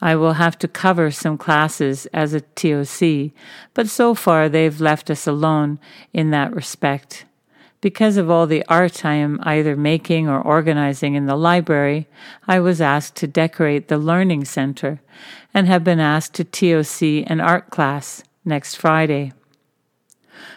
I 0.01 0.15
will 0.15 0.33
have 0.33 0.57
to 0.59 0.67
cover 0.67 1.11
some 1.11 1.37
classes 1.37 2.05
as 2.07 2.33
a 2.33 2.41
TOC, 2.41 3.31
but 3.73 3.89
so 3.89 4.15
far 4.15 4.47
they've 4.47 4.79
left 4.79 5.09
us 5.09 5.27
alone 5.27 5.79
in 6.13 6.31
that 6.31 6.55
respect. 6.55 7.25
Because 7.81 8.17
of 8.17 8.29
all 8.29 8.45
the 8.45 8.65
art 8.67 9.05
I 9.05 9.15
am 9.15 9.39
either 9.43 9.75
making 9.75 10.27
or 10.27 10.41
organizing 10.41 11.15
in 11.15 11.27
the 11.27 11.37
library, 11.37 12.07
I 12.47 12.59
was 12.59 12.81
asked 12.81 13.15
to 13.17 13.27
decorate 13.27 13.87
the 13.87 13.97
Learning 13.97 14.43
Center 14.43 15.01
and 15.53 15.67
have 15.67 15.83
been 15.83 15.99
asked 15.99 16.33
to 16.35 16.43
TOC 16.43 17.29
an 17.29 17.39
art 17.39 17.69
class 17.69 18.23
next 18.43 18.75
Friday. 18.75 19.31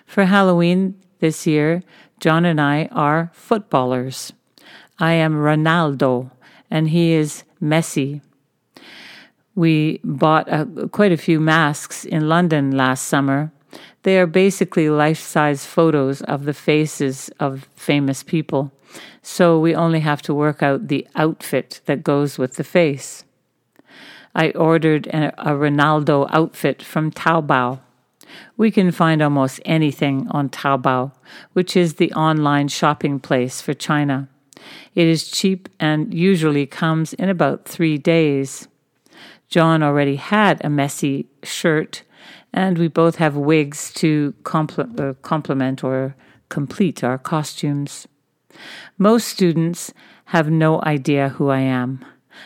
For 0.04 0.24
Halloween 0.24 1.00
this 1.20 1.46
year, 1.46 1.82
John 2.18 2.44
and 2.44 2.60
I 2.60 2.86
are 2.92 3.30
footballers. 3.32 4.32
I 4.98 5.12
am 5.12 5.34
Ronaldo 5.34 6.30
and 6.70 6.90
he 6.90 7.12
is 7.12 7.44
Messi. 7.62 8.20
We 9.54 10.00
bought 10.02 10.48
a, 10.48 10.88
quite 10.88 11.12
a 11.12 11.16
few 11.16 11.40
masks 11.40 12.04
in 12.04 12.28
London 12.28 12.70
last 12.70 13.06
summer. 13.06 13.52
They 14.02 14.18
are 14.18 14.26
basically 14.26 14.90
life 14.90 15.20
size 15.20 15.64
photos 15.66 16.22
of 16.22 16.44
the 16.44 16.54
faces 16.54 17.30
of 17.38 17.68
famous 17.76 18.22
people, 18.22 18.72
so 19.22 19.58
we 19.58 19.74
only 19.74 20.00
have 20.00 20.22
to 20.22 20.34
work 20.34 20.62
out 20.62 20.88
the 20.88 21.06
outfit 21.14 21.80
that 21.86 22.02
goes 22.02 22.38
with 22.38 22.56
the 22.56 22.64
face. 22.64 23.24
I 24.34 24.50
ordered 24.50 25.06
a, 25.08 25.32
a 25.38 25.54
Ronaldo 25.54 26.28
outfit 26.30 26.82
from 26.82 27.10
Taobao. 27.10 27.80
We 28.56 28.70
can 28.70 28.90
find 28.90 29.22
almost 29.22 29.60
anything 29.64 30.26
on 30.30 30.48
Taobao, 30.48 31.12
which 31.52 31.76
is 31.76 31.94
the 31.94 32.12
online 32.12 32.68
shopping 32.68 33.20
place 33.20 33.60
for 33.60 33.74
China. 33.74 34.28
It 34.94 35.06
is 35.06 35.30
cheap 35.30 35.68
and 35.78 36.14
usually 36.14 36.66
comes 36.66 37.12
in 37.14 37.28
about 37.28 37.66
three 37.66 37.98
days. 37.98 38.68
John 39.52 39.82
already 39.82 40.16
had 40.16 40.64
a 40.64 40.68
Messi 40.68 41.26
shirt, 41.42 42.04
and 42.54 42.78
we 42.78 42.88
both 42.88 43.16
have 43.16 43.36
wigs 43.36 43.92
to 43.96 44.32
uh, 44.46 45.12
complement 45.20 45.84
or 45.84 46.16
complete 46.48 47.04
our 47.04 47.18
costumes. 47.18 48.08
Most 48.96 49.28
students 49.28 49.92
have 50.32 50.48
no 50.48 50.80
idea 50.84 51.28
who 51.28 51.50
I 51.50 51.60
am. 51.60 52.02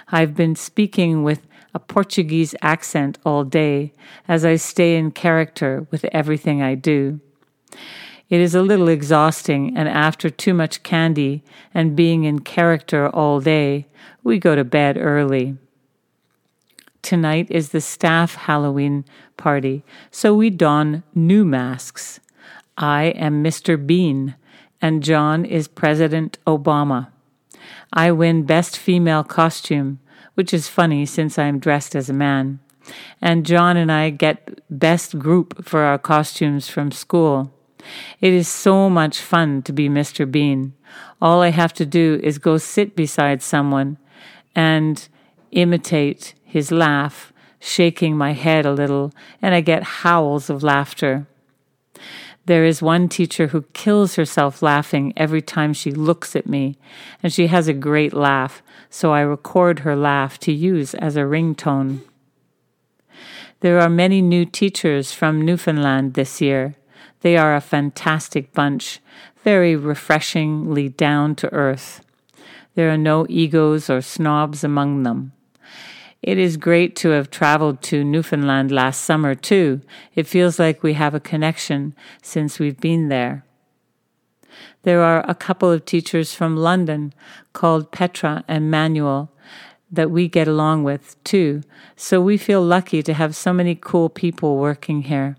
I've 0.09 0.35
been 0.35 0.57
speaking 0.57 1.23
with 1.23 1.47
a 1.73 1.79
Portuguese 1.79 2.57
accent 2.61 3.19
all 3.25 3.45
day 3.45 3.93
as 4.27 4.45
I 4.45 4.57
stay 4.57 4.97
in 4.97 5.13
character 5.13 5.87
with 5.93 6.05
everything 6.07 6.61
I 6.61 6.75
do. 6.75 7.21
It 8.29 8.41
is 8.41 8.57
a 8.57 8.63
little 8.63 8.89
exhausting, 8.89 9.77
and 9.77 9.89
after 9.89 10.29
too 10.29 10.55
much 10.55 10.83
candy 10.83 11.45
and 11.73 11.95
being 11.95 12.25
in 12.25 12.41
character 12.41 13.09
all 13.11 13.39
day, 13.39 13.87
we 14.25 14.41
go 14.41 14.57
to 14.57 14.65
bed 14.65 14.97
early 14.99 15.57
tonight 17.07 17.47
is 17.51 17.69
the 17.69 17.81
staff 17.81 18.35
Halloween 18.35 19.05
party, 19.37 19.85
so 20.11 20.35
we 20.35 20.51
don 20.51 21.05
new 21.15 21.45
masks. 21.45 22.19
I 22.77 23.05
am 23.05 23.45
Mr. 23.45 23.75
Bean, 23.79 24.35
and 24.83 25.05
John 25.05 25.45
is 25.45 25.69
President 25.69 26.37
Obama. 26.49 27.09
I 27.93 28.11
win 28.11 28.43
Best 28.43 28.77
Female 28.77 29.23
Costume, 29.23 30.01
which 30.35 30.53
is 30.53 30.67
funny 30.67 31.07
since 31.07 31.39
I 31.39 31.45
am 31.45 31.61
dressed 31.61 31.95
as 31.95 32.11
a 32.11 32.13
man. 32.13 32.59
And 33.23 33.47
John 33.47 33.77
and 33.77 33.93
I 33.93 34.11
get 34.11 34.61
Best 34.69 35.17
Group 35.17 35.65
for 35.65 35.83
our 35.83 35.99
costumes 35.99 36.69
from 36.69 36.91
school. 36.91 37.53
It 38.21 38.33
is 38.33 38.49
so 38.49 38.91
much 38.91 39.21
fun 39.21 39.63
to 39.63 39.73
be 39.73 39.89
Mr. 39.89 40.29
Bean. 40.29 40.75
All 41.23 41.41
I 41.41 41.51
have 41.51 41.73
to 41.75 41.87
do 41.87 42.19
is 42.25 42.39
go 42.39 42.59
sit 42.59 42.97
beside 42.97 43.43
someone 43.43 43.97
and 44.57 45.09
imitate 45.53 46.35
his 46.57 46.73
laugh, 46.73 47.35
shaking 47.61 48.17
my 48.17 48.33
head 48.33 48.65
a 48.65 48.73
little, 48.73 49.13
and 49.43 49.55
I 49.55 49.61
get 49.61 50.01
howls 50.01 50.49
of 50.49 50.63
laughter. 50.63 51.27
There 52.47 52.65
is 52.65 52.81
one 52.81 53.11
teacher 53.11 53.49
who 53.49 53.67
kills 53.75 54.15
herself 54.15 54.63
laughing 54.63 55.13
every 55.19 55.43
time 55.43 55.75
she 55.75 55.91
looks 55.91 56.35
at 56.35 56.49
me, 56.49 56.79
and 57.23 57.31
she 57.31 57.49
has 57.49 57.69
a 57.69 57.75
great 57.75 58.15
laugh, 58.15 58.63
so 58.89 59.13
I 59.13 59.21
record 59.21 59.81
her 59.81 59.95
laugh 59.95 60.39
to 60.39 60.51
use 60.51 60.95
as 60.95 61.15
a 61.15 61.29
ringtone. 61.29 62.01
There 63.61 63.79
are 63.79 63.91
many 63.91 64.23
new 64.23 64.47
teachers 64.47 65.13
from 65.13 65.45
Newfoundland 65.45 66.15
this 66.15 66.41
year. 66.41 66.77
They 67.21 67.37
are 67.37 67.55
a 67.55 67.61
fantastic 67.61 68.55
bunch, 68.55 69.01
very 69.45 69.77
refreshingly 69.77 70.89
down 70.89 71.35
to 71.35 71.53
earth. 71.53 72.01
There 72.77 72.91
are 72.91 72.97
no 73.13 73.27
egos 73.29 73.91
or 73.91 74.01
snobs 74.01 74.65
among 74.65 75.03
them. 75.03 75.33
It 76.23 76.39
is 76.39 76.57
great 76.57 76.97
to 76.97 77.11
have 77.11 77.31
traveled 77.31 77.83
to 77.83 78.03
Newfoundland 78.03 78.73
last 78.73 79.03
summer, 79.03 79.35
too. 79.35 79.81
It 80.15 80.27
feels 80.27 80.59
like 80.59 80.83
we 80.83 80.95
have 80.95 81.15
a 81.15 81.21
connection 81.21 81.95
since 82.23 82.59
we've 82.59 82.81
been 82.81 83.09
there. 83.09 83.45
There 84.83 85.03
are 85.03 85.25
a 85.29 85.35
couple 85.35 85.71
of 85.71 85.85
teachers 85.85 86.35
from 86.35 86.57
London 86.57 87.13
called 87.53 87.93
Petra 87.93 88.45
and 88.49 88.71
Manuel 88.71 89.31
that 89.91 90.11
we 90.11 90.29
get 90.29 90.49
along 90.49 90.85
with, 90.85 91.23
too, 91.23 91.63
so 91.95 92.21
we 92.21 92.37
feel 92.37 92.63
lucky 92.63 93.03
to 93.03 93.15
have 93.15 93.37
so 93.37 93.53
many 93.53 93.75
cool 93.75 94.09
people 94.09 94.57
working 94.57 95.03
here. 95.03 95.37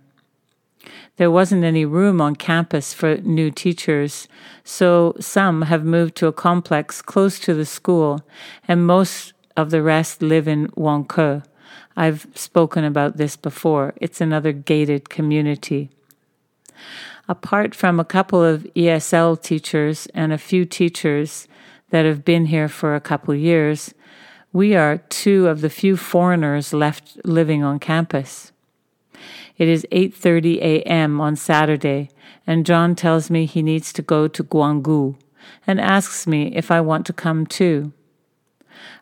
There 1.17 1.31
wasn't 1.31 1.63
any 1.63 1.84
room 1.84 2.22
on 2.22 2.36
campus 2.36 2.93
for 2.93 3.17
new 3.17 3.51
teachers, 3.51 4.27
so 4.63 5.15
some 5.19 5.63
have 5.63 5.84
moved 5.84 6.15
to 6.17 6.27
a 6.27 6.34
complex 6.34 7.01
close 7.01 7.39
to 7.39 7.53
the 7.53 7.65
school, 7.65 8.22
and 8.67 8.86
most 8.86 9.34
of 9.57 9.71
the 9.71 9.81
rest 9.81 10.21
live 10.21 10.47
in 10.47 10.67
Wonke. 10.69 11.43
I've 11.97 12.27
spoken 12.35 12.83
about 12.83 13.17
this 13.17 13.35
before. 13.35 13.93
It's 13.97 14.21
another 14.21 14.51
gated 14.53 15.09
community. 15.09 15.89
Apart 17.27 17.73
from 17.73 17.99
a 17.99 18.05
couple 18.05 18.41
of 18.41 18.67
ESL 18.75 19.41
teachers 19.41 20.07
and 20.13 20.31
a 20.31 20.37
few 20.37 20.63
teachers 20.63 21.47
that 21.89 22.05
have 22.05 22.23
been 22.23 22.45
here 22.45 22.69
for 22.69 22.95
a 22.95 23.01
couple 23.01 23.33
years, 23.33 23.93
we 24.53 24.75
are 24.75 24.97
two 25.09 25.47
of 25.47 25.61
the 25.61 25.69
few 25.69 25.97
foreigners 25.97 26.71
left 26.71 27.17
living 27.25 27.63
on 27.63 27.79
campus. 27.79 28.51
It 29.57 29.67
is 29.67 29.87
8:30 29.91 30.61
a.m. 30.61 31.19
on 31.19 31.35
Saturday, 31.35 32.09
and 32.45 32.65
John 32.65 32.95
tells 32.95 33.29
me 33.29 33.45
he 33.45 33.63
needs 33.63 33.91
to 33.93 34.01
go 34.03 34.27
to 34.27 34.43
Guanggu 34.43 35.15
and 35.65 35.81
asks 35.81 36.27
me 36.27 36.55
if 36.55 36.69
I 36.69 36.79
want 36.79 37.05
to 37.07 37.13
come 37.13 37.47
too. 37.47 37.91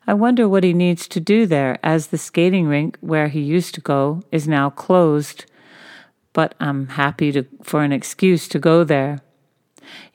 I 0.07 0.13
wonder 0.13 0.47
what 0.47 0.63
he 0.63 0.73
needs 0.73 1.07
to 1.07 1.19
do 1.19 1.45
there, 1.45 1.79
as 1.83 2.07
the 2.07 2.17
skating 2.17 2.67
rink 2.67 2.97
where 3.01 3.27
he 3.27 3.41
used 3.41 3.73
to 3.75 3.81
go 3.81 4.21
is 4.31 4.47
now 4.47 4.69
closed. 4.69 5.45
But 6.33 6.53
I'm 6.59 6.89
happy 6.89 7.31
to, 7.31 7.45
for 7.63 7.83
an 7.83 7.91
excuse 7.91 8.47
to 8.49 8.59
go 8.59 8.83
there. 8.83 9.19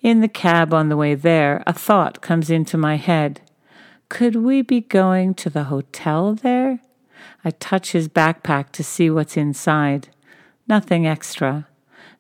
In 0.03 0.21
the 0.21 0.29
cab 0.29 0.73
on 0.73 0.89
the 0.89 0.97
way 0.97 1.15
there, 1.15 1.63
a 1.67 1.73
thought 1.73 2.21
comes 2.21 2.51
into 2.51 2.77
my 2.77 2.97
head. 2.97 3.41
Could 4.09 4.37
we 4.37 4.63
be 4.63 4.81
going 4.81 5.35
to 5.35 5.51
the 5.51 5.65
hotel 5.65 6.35
there? 6.35 6.81
I 7.45 7.51
touch 7.51 7.93
his 7.93 8.09
backpack 8.09 8.71
to 8.73 8.85
see 8.85 9.11
what's 9.11 9.37
inside. 9.37 10.09
Nothing 10.69 11.07
extra. 11.07 11.69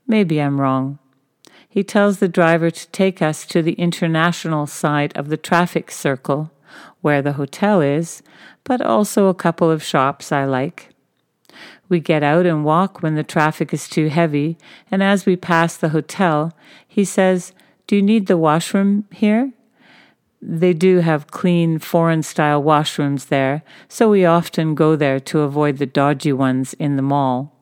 Maybe 0.06 0.40
I'm 0.40 0.60
wrong. 0.60 0.98
He 1.68 1.84
tells 1.84 2.18
the 2.18 2.28
driver 2.28 2.70
to 2.70 2.88
take 2.88 3.22
us 3.22 3.46
to 3.46 3.62
the 3.62 3.74
international 3.74 4.66
side 4.66 5.16
of 5.16 5.28
the 5.28 5.36
traffic 5.36 5.90
circle 5.90 6.50
where 7.00 7.22
the 7.22 7.34
hotel 7.34 7.80
is, 7.80 8.22
but 8.64 8.80
also 8.80 9.28
a 9.28 9.34
couple 9.34 9.70
of 9.70 9.82
shops 9.82 10.32
I 10.32 10.44
like. 10.44 10.90
We 11.88 11.98
get 12.00 12.22
out 12.22 12.46
and 12.46 12.64
walk 12.64 13.02
when 13.02 13.16
the 13.16 13.24
traffic 13.24 13.74
is 13.74 13.88
too 13.88 14.08
heavy, 14.08 14.56
and 14.90 15.02
as 15.02 15.26
we 15.26 15.36
pass 15.36 15.76
the 15.76 15.88
hotel, 15.88 16.52
he 16.86 17.04
says, 17.04 17.52
Do 17.86 17.96
you 17.96 18.02
need 18.02 18.26
the 18.26 18.36
washroom 18.36 19.06
here? 19.10 19.52
They 20.40 20.72
do 20.72 20.98
have 20.98 21.30
clean 21.30 21.78
foreign 21.78 22.22
style 22.22 22.62
washrooms 22.62 23.28
there, 23.28 23.62
so 23.88 24.08
we 24.08 24.24
often 24.24 24.74
go 24.74 24.96
there 24.96 25.20
to 25.20 25.40
avoid 25.40 25.78
the 25.78 25.86
dodgy 25.86 26.32
ones 26.32 26.74
in 26.74 26.96
the 26.96 27.02
mall. 27.02 27.52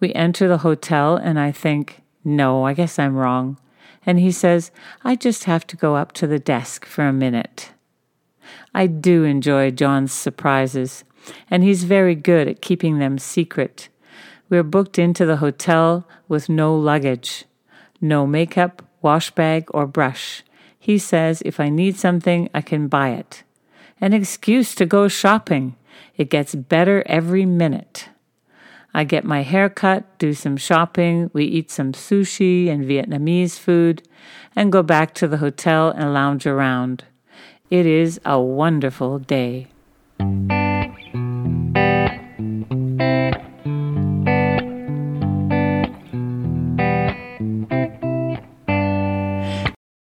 We 0.00 0.12
enter 0.14 0.48
the 0.48 0.58
hotel, 0.58 1.16
and 1.16 1.38
I 1.38 1.52
think, 1.52 2.02
No, 2.24 2.64
I 2.64 2.74
guess 2.74 2.98
I'm 2.98 3.16
wrong. 3.16 3.58
And 4.04 4.18
he 4.18 4.32
says, 4.32 4.72
I 5.04 5.14
just 5.14 5.44
have 5.44 5.64
to 5.68 5.76
go 5.76 5.94
up 5.94 6.12
to 6.14 6.26
the 6.26 6.40
desk 6.40 6.84
for 6.84 7.06
a 7.06 7.12
minute. 7.12 7.70
I 8.74 8.86
do 8.86 9.24
enjoy 9.24 9.70
John's 9.70 10.12
surprises, 10.12 11.04
and 11.50 11.62
he's 11.62 11.84
very 11.84 12.14
good 12.14 12.48
at 12.48 12.62
keeping 12.62 12.98
them 12.98 13.18
secret. 13.18 13.88
We're 14.48 14.62
booked 14.62 14.98
into 14.98 15.26
the 15.26 15.36
hotel 15.36 16.06
with 16.28 16.48
no 16.48 16.74
luggage, 16.76 17.44
no 18.00 18.26
makeup, 18.26 18.82
wash 19.00 19.30
bag, 19.30 19.66
or 19.70 19.86
brush. 19.86 20.42
He 20.78 20.98
says 20.98 21.42
if 21.44 21.60
I 21.60 21.68
need 21.68 21.96
something, 21.96 22.48
I 22.52 22.60
can 22.60 22.88
buy 22.88 23.10
it. 23.10 23.44
An 24.00 24.12
excuse 24.12 24.74
to 24.74 24.86
go 24.86 25.08
shopping. 25.08 25.76
It 26.16 26.28
gets 26.28 26.54
better 26.54 27.02
every 27.06 27.46
minute. 27.46 28.08
I 28.94 29.04
get 29.04 29.24
my 29.24 29.42
hair 29.42 29.70
cut, 29.70 30.18
do 30.18 30.34
some 30.34 30.56
shopping, 30.56 31.30
we 31.32 31.44
eat 31.44 31.70
some 31.70 31.92
sushi 31.92 32.68
and 32.68 32.84
Vietnamese 32.84 33.58
food, 33.58 34.02
and 34.54 34.72
go 34.72 34.82
back 34.82 35.14
to 35.14 35.28
the 35.28 35.38
hotel 35.38 35.90
and 35.90 36.12
lounge 36.12 36.46
around. 36.46 37.04
It 37.72 37.86
is 37.86 38.20
a 38.26 38.38
wonderful 38.38 39.18
day. 39.18 39.68